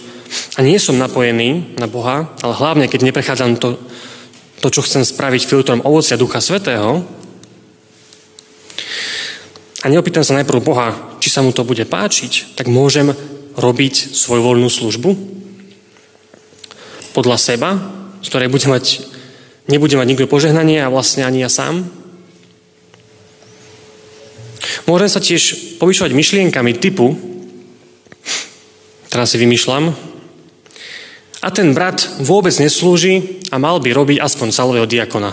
[0.57, 3.81] a nie som napojený na Boha, ale hlavne keď neprechádzam to,
[4.59, 7.07] to, čo chcem spraviť filtrom ovocia Ducha Svetého
[9.79, 10.89] a neopýtam sa najprv Boha,
[11.23, 13.15] či sa mu to bude páčiť, tak môžem
[13.55, 15.11] robiť svoju voľnú službu
[17.15, 17.79] podľa seba,
[18.23, 19.07] z ktorej bude mať,
[19.71, 21.87] nebude mať nikto požehnanie a vlastne ani ja sám.
[24.91, 27.15] Môžem sa tiež povyšovať myšlienkami typu,
[29.13, 29.95] teraz si vymýšľam,
[31.39, 35.31] a ten brat vôbec neslúži a mal by robiť aspoň salvého diakona.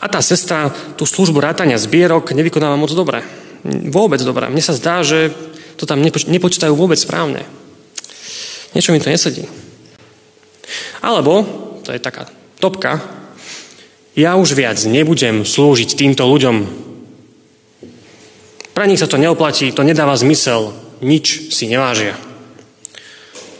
[0.00, 3.22] A tá sestra tú službu rátania zbierok nevykonáva moc dobre.
[3.64, 4.48] Vôbec dobre.
[4.48, 5.30] Mne sa zdá, že
[5.76, 7.44] to tam nepoč- nepočítajú vôbec správne.
[8.72, 9.46] Niečo mi to nesedí.
[11.04, 11.44] Alebo,
[11.84, 12.26] to je taká
[12.58, 13.00] topka,
[14.18, 16.56] ja už viac nebudem slúžiť týmto ľuďom.
[18.74, 22.16] Pre nich sa to neoplatí, to nedáva zmysel, nič si nevážia.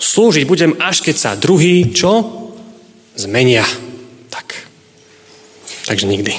[0.00, 2.24] Slúžiť budem, až keď sa druhý, čo?
[3.20, 3.68] Zmenia.
[4.32, 4.56] Tak.
[5.84, 6.32] Takže nikdy.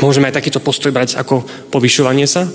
[0.00, 2.48] Môžeme aj takýto postoj brať ako povyšovanie sa?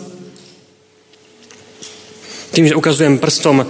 [2.52, 3.64] Tým, že ukazujem prstom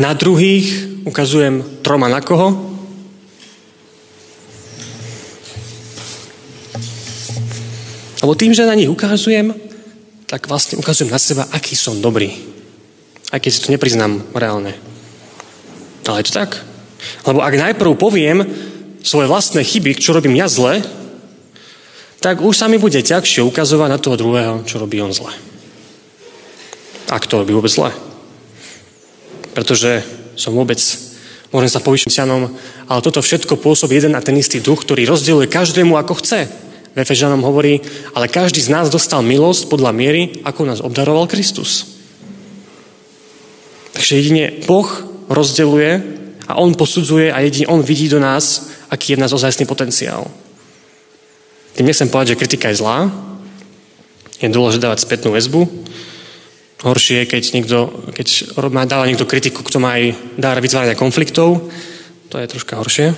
[0.00, 2.74] na druhých, ukazujem troma na koho?
[8.24, 9.52] Lebo tým, že na nich ukazujem,
[10.24, 12.32] tak vlastne ukazujem na seba, aký som dobrý.
[13.34, 14.78] Aj keď si to nepriznám reálne.
[16.06, 16.62] Ale je to tak.
[17.26, 18.46] Lebo ak najprv poviem
[19.02, 20.86] svoje vlastné chyby, čo robím ja zle,
[22.22, 25.34] tak už sa mi bude ťažšie ukazovať na toho druhého, čo robí on zle.
[27.10, 27.90] Ak to robí vôbec zle.
[29.50, 30.06] Pretože
[30.38, 30.78] som vôbec,
[31.50, 32.14] môžem sa povyšiť
[32.86, 36.46] ale toto všetko pôsobí jeden a ten istý duch, ktorý rozdieluje každému ako chce
[36.94, 37.02] v
[37.42, 37.82] hovorí,
[38.14, 41.93] ale každý z nás dostal milosť podľa miery, ako nás obdaroval Kristus.
[43.94, 44.86] Takže jedine Boh
[45.30, 46.02] rozdeluje
[46.50, 50.26] a On posudzuje a jedine On vidí do nás, aký je v nás ozajstný potenciál.
[51.74, 53.10] Tým nechcem povedať, že kritika je zlá.
[54.38, 55.66] Je dôležité dávať spätnú väzbu.
[56.84, 57.78] Horšie je, keď, niekto,
[58.12, 58.28] keď
[58.68, 61.72] má dáva niekto kritiku, kto má aj dar vytvárania konfliktov.
[62.28, 63.14] To je troška horšie.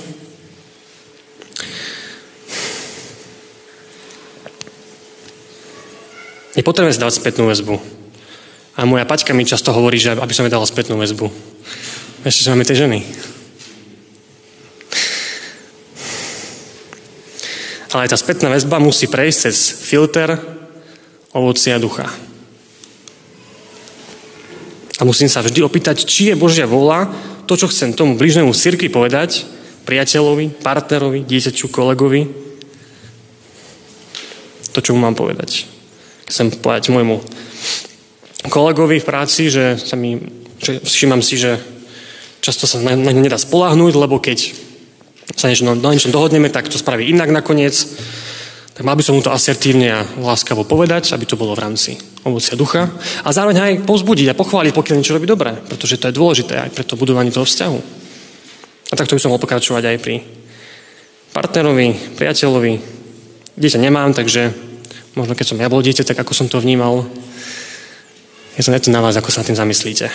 [6.56, 8.05] Je potrebné si dávať spätnú väzbu.
[8.76, 11.32] A moja paťka mi často hovorí, že aby som mi dala spätnú väzbu.
[12.28, 13.00] Ešte, že máme tie ženy.
[17.96, 20.36] Ale tá spätná väzba musí prejsť cez filter
[21.32, 22.04] ovocia ducha.
[25.00, 27.08] A musím sa vždy opýtať, či je Božia vola
[27.48, 29.48] to, čo chcem tomu bližnému v cirkvi povedať,
[29.88, 32.28] priateľovi, partnerovi, dieťaťu, kolegovi,
[34.76, 35.76] to, čo mu mám povedať
[36.26, 37.22] chcem povedať môjmu
[38.48, 40.18] kolegovi v práci, že sa mi,
[40.60, 41.58] že všímam si, že
[42.40, 44.54] často sa na, na nedá spolahnúť, lebo keď
[45.34, 47.74] sa niečo, na niečom dohodneme, tak to spraví inak nakoniec.
[48.76, 51.96] Tak mal by som mu to asertívne a láskavo povedať, aby to bolo v rámci
[52.28, 52.92] ovocia ducha.
[53.24, 56.70] A zároveň aj povzbudiť a pochváliť, pokiaľ niečo robí dobre, pretože to je dôležité aj
[56.76, 57.78] pre to budovanie toho vzťahu.
[58.92, 60.20] A takto by som mohol pokračovať aj pri
[61.32, 62.72] partnerovi, priateľovi.
[63.56, 64.66] Dieťa nemám, takže
[65.16, 67.08] Možno keď som ja bol dieťa, tak ako som to vnímal.
[68.56, 70.08] Je to na vás, ako sa tým zamyslíte.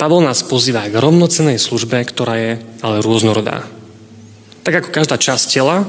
[0.00, 3.68] Pavol nás pozýva k rovnocenej službe, ktorá je ale rôznorodá.
[4.64, 5.84] Tak ako každá časť tela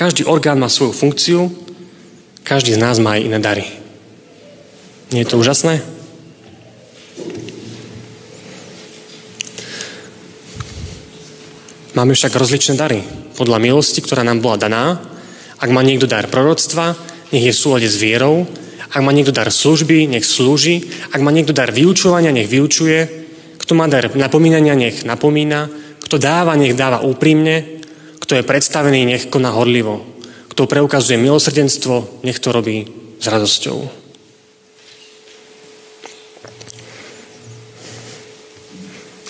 [0.00, 1.52] každý orgán má svoju funkciu,
[2.40, 3.68] každý z nás má aj iné dary.
[5.12, 5.84] Nie je to úžasné?
[11.92, 13.04] Máme však rozličné dary
[13.36, 14.84] podľa milosti, ktorá nám bola daná.
[15.60, 16.96] Ak má niekto dar proroctva,
[17.30, 18.46] nech je v súlade s vierou.
[18.90, 20.82] Ak má niekto dar služby, nech slúži.
[21.14, 23.06] Ak má niekto dar vyučovania, nech vyučuje.
[23.58, 25.70] Kto má dar napomínania, nech napomína.
[26.02, 27.78] Kto dáva, nech dáva úprimne.
[28.18, 30.02] Kto je predstavený, nech koná horlivo.
[30.50, 32.82] Kto preukazuje milosrdenstvo, nech to robí
[33.22, 33.78] s radosťou.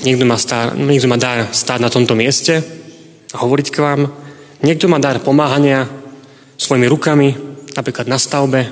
[0.00, 2.64] Niekto má, star, niekto má dar stáť na tomto mieste
[3.30, 4.08] a hovoriť k vám.
[4.64, 5.84] Niekto má dar pomáhania
[6.56, 7.49] svojimi rukami,
[7.80, 8.68] napríklad na stavbe,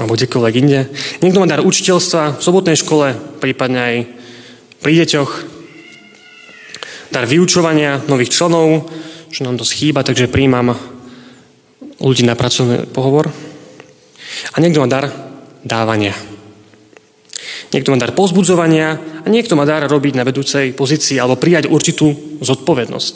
[0.00, 0.88] alebo kdekoľvek inde.
[1.20, 3.12] Niekto má dar učiteľstva v sobotnej škole,
[3.44, 3.94] prípadne aj
[4.80, 5.30] pri deťoch.
[7.12, 8.88] Dar vyučovania nových členov,
[9.28, 10.72] čo nám to schýba, takže príjmam
[12.00, 13.28] ľudí na pracovný pohovor.
[14.52, 15.12] A niekto má dar
[15.60, 16.16] dávania.
[17.72, 22.40] Niekto má dar pozbudzovania a niekto má dar robiť na vedúcej pozícii alebo prijať určitú
[22.40, 23.14] zodpovednosť.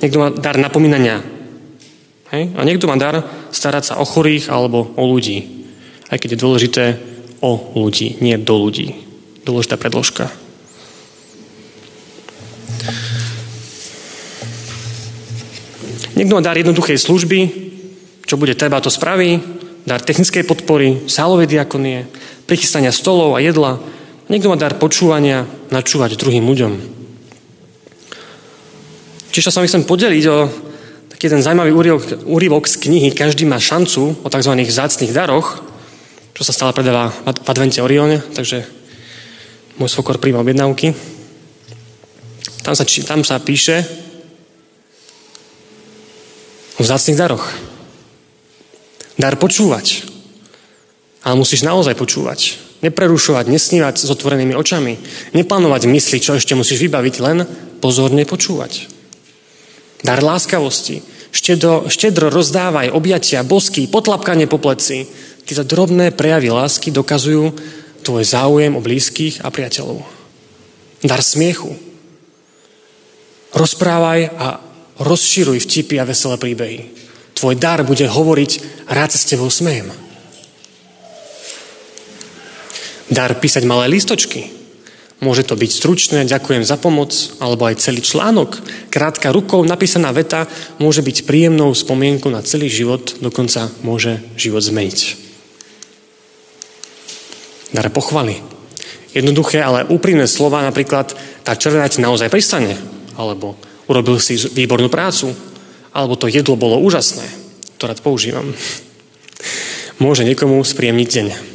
[0.00, 1.41] Niekto má dar napomínania.
[2.32, 2.56] Hej?
[2.56, 3.20] A niekto má dar
[3.52, 5.68] starať sa o chorých alebo o ľudí.
[6.08, 6.84] Aj keď je dôležité
[7.44, 8.96] o ľudí, nie do ľudí.
[9.44, 10.32] Dôležitá predložka.
[16.12, 17.40] Niekto má dar jednoduchej služby,
[18.28, 19.40] čo bude treba, to spraví.
[19.82, 22.06] Dar technickej podpory, sálovej diakonie,
[22.46, 23.82] prichystania stolov a jedla.
[24.30, 26.72] Niekto má dar počúvania, načúvať druhým ľuďom.
[29.32, 30.38] Čiže sa mi chcem podeliť o
[31.22, 34.58] taký jeden zaujímavý úrivok, úrivok z knihy Každý má šancu o tzv.
[34.58, 35.62] zácných daroch,
[36.34, 38.66] čo sa stále predáva v advente Orione, takže
[39.78, 40.98] môj svokor príjma objednávky.
[42.66, 43.86] Tam sa, tam sa píše
[46.74, 47.46] o vzácných daroch.
[49.14, 50.02] Dar počúvať.
[51.22, 52.58] Ale musíš naozaj počúvať.
[52.82, 54.98] Neprerušovať, nesnívať s otvorenými očami.
[55.38, 57.46] Neplánovať mysli, čo ešte musíš vybaviť, len
[57.78, 59.01] pozorne počúvať.
[60.02, 61.02] Dar láskavosti.
[61.32, 65.08] Štedro, štedro rozdávaj objatia, bosky, potlapkanie po pleci.
[65.42, 67.56] Tieto drobné prejavy lásky dokazujú
[68.02, 70.02] tvoj záujem o blízkych a priateľov.
[71.02, 71.72] Dar smiechu.
[73.54, 74.46] Rozprávaj a
[75.00, 76.80] rozširuj vtipy a veselé príbehy.
[77.38, 79.90] Tvoj dar bude hovoriť, rád sa s tebou smejem.
[83.12, 84.61] dar písať malé listočky.
[85.22, 88.58] Môže to byť stručné, ďakujem za pomoc, alebo aj celý článok.
[88.90, 90.50] Krátka rukou napísaná veta
[90.82, 94.98] môže byť príjemnou spomienkou na celý život, dokonca môže život zmeniť.
[97.70, 98.42] Dar pochvaly.
[99.14, 101.14] Jednoduché, ale úprimné slova, napríklad
[101.46, 102.74] tá červená ti naozaj pristane,
[103.14, 103.54] alebo
[103.86, 105.30] urobil si výbornú prácu,
[105.94, 107.30] alebo to jedlo bolo úžasné.
[107.78, 108.50] To rád používam.
[110.02, 111.51] Môže niekomu spríjemniť deň.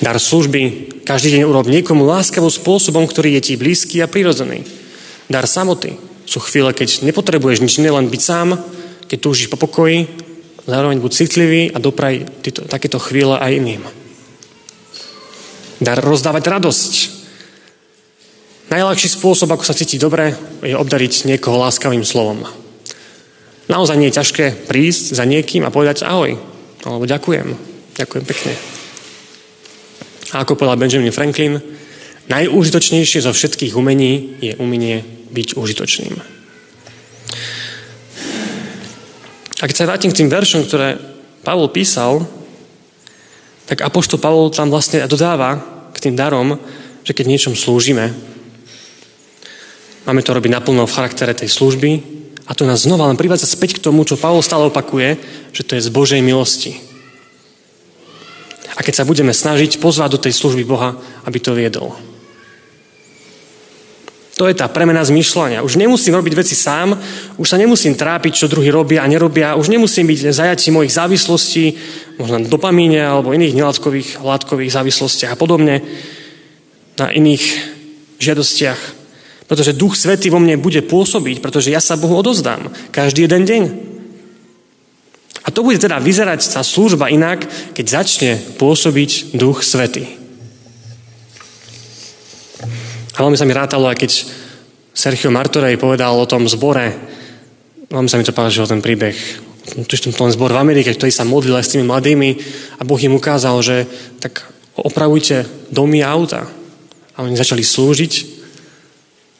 [0.00, 4.64] Dar služby každý deň urob niekomu láskavým spôsobom, ktorý je ti blízky a prirodzený.
[5.28, 8.56] Dar samoty sú chvíle, keď nepotrebuješ nič iné, len byť sám,
[9.06, 10.08] keď túžiš po pokoji,
[10.64, 13.82] zároveň buď citlivý a dopraj týto, takéto chvíle aj iným.
[15.84, 16.92] Dar rozdávať radosť.
[18.70, 20.32] Najľahší spôsob, ako sa cítiť dobre,
[20.62, 22.46] je obdariť niekoho láskavým slovom.
[23.66, 26.38] Naozaj nie je ťažké prísť za niekým a povedať ahoj,
[26.86, 27.48] alebo ďakujem.
[27.98, 28.79] Ďakujem pekne.
[30.30, 31.58] A ako povedal Benjamin Franklin,
[32.30, 35.02] najúžitočnejšie zo všetkých umení je umenie
[35.34, 36.14] byť užitočným.
[39.60, 40.96] A keď sa vrátim k tým veršom, ktoré
[41.42, 42.24] Pavol písal,
[43.66, 45.58] tak Apoštol Pavol tam vlastne dodáva
[45.90, 46.56] k tým darom,
[47.02, 48.14] že keď niečom slúžime,
[50.06, 51.90] máme to robiť naplno v charaktere tej služby
[52.46, 55.18] a to nás znova len privádza späť k tomu, čo Pavol stále opakuje,
[55.50, 56.89] že to je z Božej milosti
[58.76, 60.94] a keď sa budeme snažiť pozvať do tej služby Boha,
[61.26, 61.96] aby to viedol.
[64.40, 65.60] To je tá premena zmýšľania.
[65.60, 66.96] Už nemusím robiť veci sám,
[67.36, 71.76] už sa nemusím trápiť, čo druhí robia a nerobia, už nemusím byť zajatí mojich závislostí,
[72.16, 75.84] možno dopamíne alebo iných nelátkových látkových závislostiach a podobne,
[76.96, 77.44] na iných
[78.16, 78.80] žiadostiach.
[79.44, 83.89] Pretože Duch Svety vo mne bude pôsobiť, pretože ja sa Bohu odozdám každý jeden deň.
[85.40, 90.04] A to bude teda vyzerať tá služba inak, keď začne pôsobiť Duch Svety.
[93.16, 94.10] A veľmi sa mi rátalo, aj keď
[94.92, 96.92] Sergio Martorej povedal o tom zbore,
[97.88, 99.16] veľmi sa mi to páčilo, ten príbeh,
[99.84, 102.30] tuším ten zbor v Amerike, ktorý sa modlil aj s tými mladými
[102.80, 103.76] a Boh im ukázal, že
[104.20, 104.44] tak
[104.76, 106.48] opravujte domy a auta.
[107.16, 108.12] A oni začali slúžiť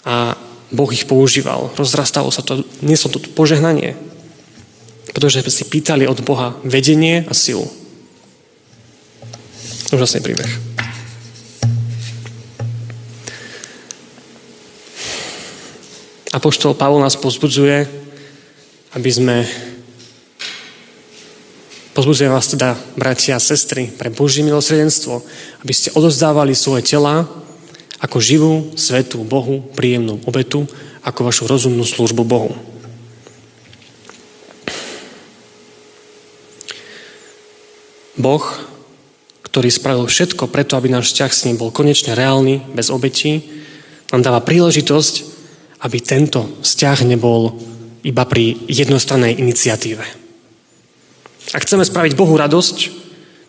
[0.04, 0.36] a
[0.70, 1.72] Boh ich používal.
[1.74, 3.96] Rozrastalo sa to, nieslo to požehnanie.
[5.10, 7.66] Pretože si pýtali od Boha vedenie a silu.
[9.90, 10.70] Úžasný príbeh.
[16.30, 17.90] Apoštol Pavol nás pozbudzuje,
[18.94, 19.42] aby sme
[21.90, 25.26] pozbudzujem vás teda, bratia a sestry, pre Božie milosredenstvo,
[25.66, 27.26] aby ste odozdávali svoje tela
[28.00, 30.64] ako živú, svetú Bohu, príjemnú obetu,
[31.04, 32.69] ako vašu rozumnú službu Bohu.
[38.18, 38.42] Boh,
[39.46, 43.42] ktorý spravil všetko preto, aby náš vzťah s ním bol konečne reálny, bez obetí,
[44.10, 45.14] nám dáva príležitosť,
[45.82, 47.54] aby tento vzťah nebol
[48.02, 50.04] iba pri jednostrannej iniciatíve.
[51.50, 52.76] Ak chceme spraviť Bohu radosť,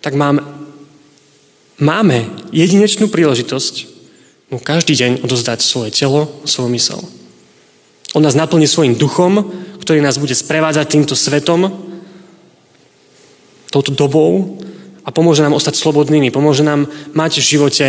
[0.01, 0.41] tak máme,
[1.78, 3.91] máme jedinečnú príležitosť
[4.51, 6.99] mu každý deň odozdať svoje telo, svoju mysel.
[8.12, 9.47] On nás naplní svojim duchom,
[9.80, 11.90] ktorý nás bude sprevádzať týmto svetom,
[13.72, 14.59] touto dobou
[15.01, 17.88] a pomôže nám ostať slobodnými, pomôže nám mať v živote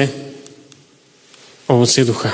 [1.67, 2.31] ovocie ducha.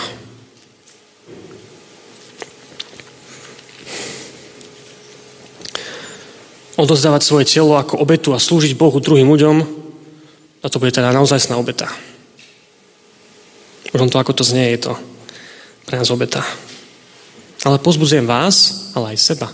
[6.78, 9.57] Odozdávať svoje telo ako obetu a slúžiť Bohu druhým ľuďom,
[10.62, 11.90] a to bude teda naozaj obeta.
[13.90, 14.92] Možno to, ako to znie, je to
[15.88, 16.44] pre nás obeta.
[17.64, 19.49] Ale pozbudzujem vás, ale aj seba.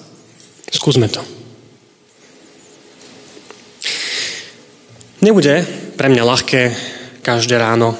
[0.69, 1.44] Skúsme to.
[5.25, 5.65] Nebude
[5.97, 6.61] pre mňa ľahké
[7.25, 7.97] každé ráno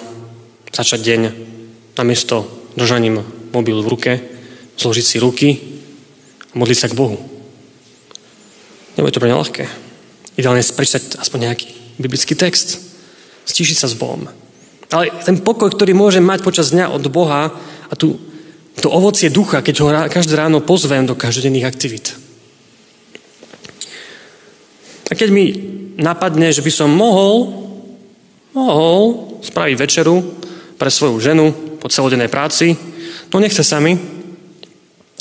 [0.69, 1.21] začať deň
[1.97, 2.45] namiesto
[2.77, 4.13] držaním mobil v ruke,
[4.77, 5.49] zložiť si ruky
[6.53, 7.17] a modliť sa k Bohu.
[9.01, 9.65] Nebude to pre mňa ľahké.
[10.37, 10.69] Ideálne je
[11.17, 12.77] aspoň nejaký biblický text,
[13.49, 14.29] stíšiť sa s Bohom,
[14.93, 17.49] ale ten pokoj, ktorý môžem mať počas dňa od Boha
[17.89, 18.21] a tu,
[18.77, 22.21] to ovocie ducha, keď ho každé ráno pozvem do každodenných aktivít.
[25.09, 27.53] A keď mi napadne, že by som mohol,
[28.55, 29.01] mohol
[29.43, 30.17] spraviť večeru
[30.79, 32.75] pre svoju ženu po celodennej práci,
[33.31, 33.95] no nechce sa mi.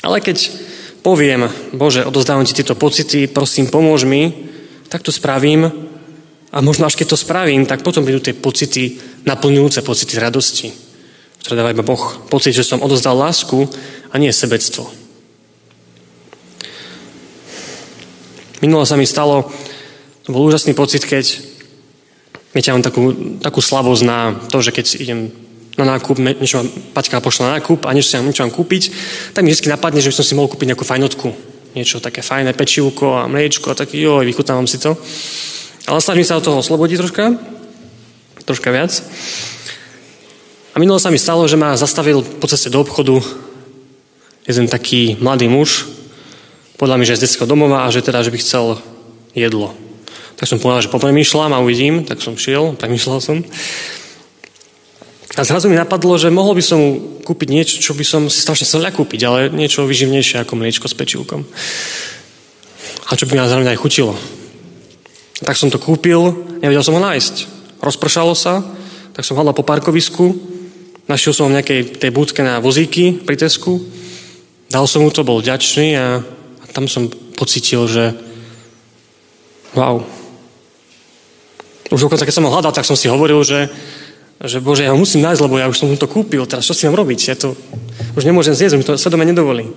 [0.04, 0.52] Ale keď
[1.04, 4.52] poviem, Bože, odozdávam ti tieto pocity, prosím, pomôž mi,
[4.88, 5.68] tak to spravím
[6.54, 10.70] a možno až keď to spravím, tak potom prídu tie pocity, naplňujúce pocity radosti,
[11.42, 12.30] ktoré dáva iba Boh.
[12.30, 13.66] Pocit, že som odozdal lásku
[14.14, 14.86] a nie sebectvo.
[18.64, 19.52] Minulo sa mi stalo,
[20.24, 21.24] to bol úžasný pocit, keď
[22.56, 23.12] viete, ja mám takú,
[23.44, 25.20] takú slabosť na to, že keď idem
[25.76, 28.94] na nákup, niečo mám, Paťka pošla na nákup a niečo, niečo mám kúpiť,
[29.34, 31.34] tak mi vždy napadne, že by som si mohol kúpiť nejakú fajnotku.
[31.74, 34.94] Niečo také fajné pečivko a mliečko a taký, joj, vychutnávam si to.
[35.90, 37.26] Ale snažím sa od toho oslobodiť troška,
[38.46, 38.94] troška viac.
[40.74, 43.18] A minulo sa mi stalo, že ma zastavil po ceste do obchodu
[44.46, 45.90] jeden taký mladý muž,
[46.78, 48.78] podľa mi, že z detského domova a že teda, že by chcel
[49.34, 49.83] jedlo.
[50.44, 53.48] Tak som povedal, že popremýšľam a uvidím, tak som šiel, premýšľal som.
[55.40, 56.80] A zrazu mi napadlo, že mohol by som
[57.24, 61.00] kúpiť niečo, čo by som si strašne chcel kúpiť, ale niečo vyživnejšie ako mliečko s
[61.00, 61.48] pečivkom.
[63.08, 64.20] A čo by ma zároveň aj chutilo.
[65.48, 67.36] Tak som to kúpil, nevedel som ho nájsť.
[67.80, 68.68] Rozpršalo sa,
[69.16, 70.28] tak som hľadal po parkovisku,
[71.08, 73.80] našiel som ho v nejakej tej budke na vozíky pri Tesku,
[74.68, 77.08] dal som mu to, bol ďačný a, a tam som
[77.40, 78.12] pocitil, že
[79.72, 80.23] wow.
[81.92, 83.68] Už dokonca, keď som ho hľadal, tak som si hovoril, že,
[84.44, 86.88] že Bože, ja ho musím nájsť, lebo ja už som to kúpil, teraz čo si
[86.88, 87.20] mám robiť?
[87.28, 87.56] Ja to
[88.16, 89.68] už nemôžem zjesť, mi to svedome nedovolí.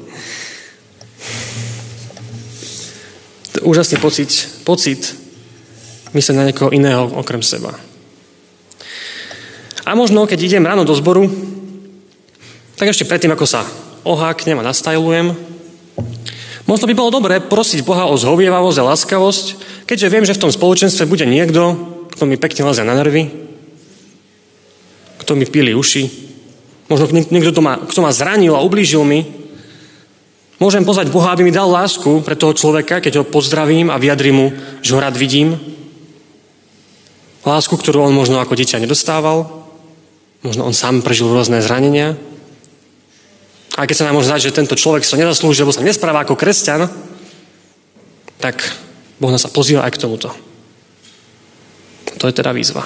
[3.57, 4.31] To je úžasný pocit,
[4.69, 5.17] pocit
[6.13, 7.73] myslieť na niekoho iného okrem seba.
[9.87, 11.31] A možno, keď idem ráno do zboru,
[12.77, 13.63] tak ešte predtým, ako sa
[14.03, 15.33] oháknem a nastajlujem,
[16.67, 19.47] možno by bolo dobré prosiť Boha o zhovievavosť a láskavosť,
[19.87, 23.29] keďže viem, že v tom spoločenstve bude niekto, kto mi pekne lezia na nervy,
[25.21, 26.09] kto mi píli uši,
[26.89, 29.29] možno niekto, kto ma, kto ma zranil a ublížil mi,
[30.57, 34.35] môžem pozvať Boha, aby mi dal lásku pre toho človeka, keď ho pozdravím a vyjadrím
[34.35, 34.47] mu,
[34.81, 35.77] že ho rád vidím,
[37.47, 39.47] Lásku, ktorú on možno ako dieťa nedostával.
[40.43, 42.19] Možno on sám prežil rôzne zranenia.
[43.79, 46.35] A keď sa nám môže zdať, že tento človek sa nezaslúži, lebo sa nespráva ako
[46.35, 46.91] kresťan,
[48.43, 48.59] tak
[49.23, 50.35] Boh nás sa pozýva aj k tomuto.
[52.19, 52.85] To je teda výzva.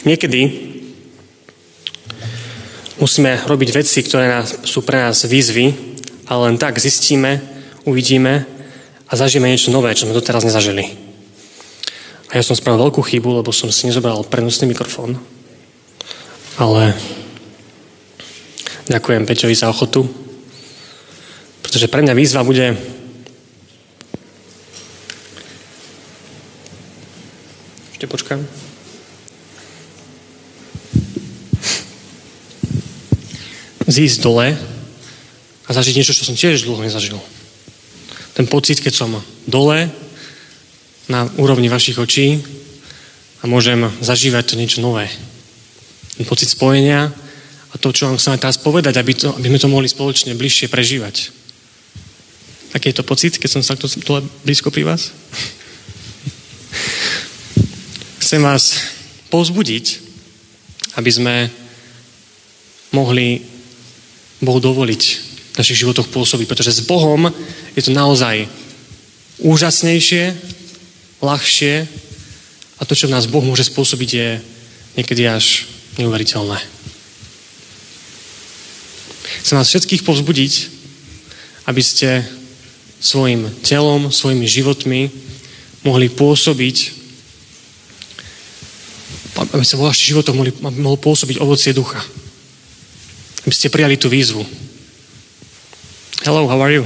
[0.00, 0.70] Niekedy
[3.00, 5.72] Musíme robiť veci, ktoré sú pre nás výzvy,
[6.28, 7.40] ale len tak zistíme,
[7.88, 8.44] uvidíme
[9.08, 10.84] a zažijeme niečo nové, čo sme doteraz nezažili.
[12.28, 15.16] A ja som spravil veľkú chybu, lebo som si nezobral prenosný mikrofón.
[16.60, 16.92] Ale
[18.84, 20.04] ďakujem Peťovi za ochotu,
[21.64, 22.76] pretože pre mňa výzva bude
[27.96, 28.44] ešte počkám.
[33.88, 34.52] Zísť dole
[35.64, 37.16] a zažiť niečo, čo som tiež dlho nezažil.
[38.36, 39.16] Ten pocit, keď som
[39.48, 39.88] dole,
[41.08, 42.44] na úrovni vašich očí
[43.40, 45.08] a môžem zažívať to niečo nové.
[46.20, 47.08] Ten pocit spojenia
[47.72, 50.68] a to, čo vám chceme teraz povedať, aby, to, aby sme to mohli spoločne bližšie
[50.68, 51.32] prežívať.
[52.76, 53.72] Aký je to pocit, keď som sa
[54.04, 55.16] dole blízko pri vás?
[58.20, 58.84] Chcem vás
[59.32, 59.96] povzbudiť,
[61.00, 61.48] aby sme
[62.92, 63.40] mohli
[64.44, 65.02] Bohu dovoliť
[65.56, 67.32] v našich životoch pôsobiť, pretože s Bohom
[67.72, 68.44] je to naozaj
[69.40, 70.36] úžasnejšie,
[71.24, 71.88] ľahšie
[72.76, 74.28] a to, čo v nás Boh môže spôsobiť, je
[75.00, 76.58] niekedy až neuveriteľné.
[79.40, 80.52] Chcem vás všetkých povzbudiť,
[81.66, 82.22] aby ste
[83.00, 85.08] svojim telom, svojimi životmi
[85.82, 86.76] mohli pôsobiť,
[89.40, 92.04] aby sa vo vašich životoch mohli, mohol pôsobiť ovocie ducha.
[93.48, 94.44] Aby ste prijali tú výzvu.
[96.20, 96.84] Hello, how are you?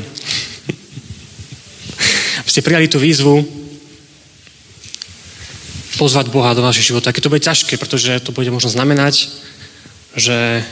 [2.46, 3.63] aby ste prijali tú výzvu
[5.96, 7.10] pozvať Boha do vašich života.
[7.10, 9.30] Aké to bude ťažké, pretože to bude možno znamenať,
[10.14, 10.62] že,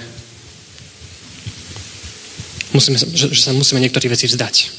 [2.74, 4.70] musíme, že, že sa musíme niektoré veci vzdať.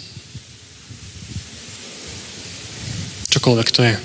[3.33, 3.95] Čokoľvek to je.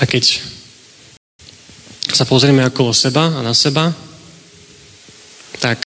[0.00, 0.40] A keď
[2.12, 3.92] sa pozrieme okolo seba a na seba,
[5.60, 5.80] tak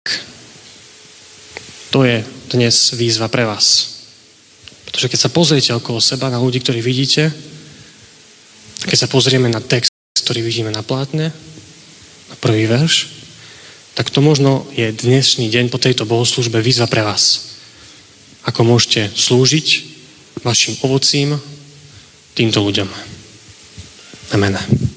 [1.92, 3.98] to je dnes výzva pre vás.
[4.88, 7.32] Pretože keď sa pozriete okolo seba na ľudí, ktorí vidíte,
[8.86, 9.90] keď sa pozrieme na text,
[10.22, 11.34] ktorý vidíme na plátne,
[12.30, 13.18] na prvý verš,
[13.98, 17.58] tak to možno je dnešný deň po tejto bohoslužbe výzva pre vás.
[18.46, 19.68] Ako môžete slúžiť
[20.46, 21.42] vašim ovocím
[22.38, 22.90] týmto ľuďom.
[24.38, 24.97] Amen.